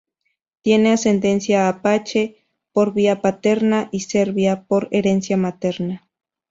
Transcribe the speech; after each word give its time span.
Tiene 0.63 0.93
ascendencia 0.93 1.69
apache 1.69 2.43
—por 2.73 2.95
vía 2.95 3.21
paterna— 3.21 3.87
y 3.91 3.99
serbia 3.99 4.63
—por 4.67 4.87
herencia 4.89 5.37
materna—. 5.37 6.09